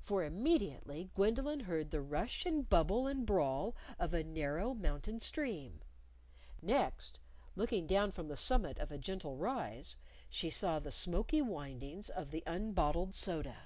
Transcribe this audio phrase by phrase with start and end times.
[0.00, 5.80] For immediately Gwendolyn heard the rush and bubble and brawl of a narrow mountain stream.
[6.62, 7.20] Next,
[7.54, 9.94] looking down from the summit of a gentle rise,
[10.30, 13.58] she saw the smoky windings of the unbottled soda!